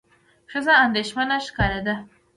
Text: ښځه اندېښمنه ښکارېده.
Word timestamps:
ښځه 0.51 0.73
اندېښمنه 0.85 1.35
ښکارېده. 1.47 1.95